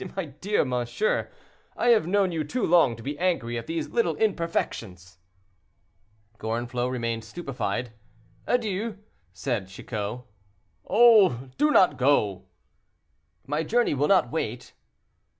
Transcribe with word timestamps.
my 0.17 0.25
dear 0.25 0.65
monsieur, 0.65 1.29
I 1.77 1.89
have 1.89 2.07
known 2.07 2.31
you 2.31 2.43
too 2.43 2.65
long 2.65 2.95
to 2.95 3.03
be 3.03 3.19
angry 3.19 3.55
at 3.59 3.67
these 3.67 3.89
little 3.89 4.15
imperfections." 4.15 5.19
Gorenflot 6.39 6.89
remained 6.89 7.23
stupefied. 7.23 7.93
"Adieu," 8.47 8.97
said 9.31 9.67
Chicot. 9.67 10.21
"Oh! 10.87 11.49
do 11.55 11.69
not 11.69 11.97
go." 11.97 12.45
"My 13.45 13.61
journey 13.61 13.93
will 13.93 14.07
not 14.07 14.31
wait." 14.31 14.73